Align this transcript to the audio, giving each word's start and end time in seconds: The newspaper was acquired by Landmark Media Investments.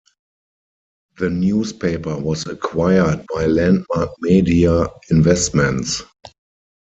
The 1.19 1.29
newspaper 1.29 2.17
was 2.17 2.47
acquired 2.47 3.23
by 3.35 3.45
Landmark 3.45 4.09
Media 4.19 4.87
Investments. 5.11 6.01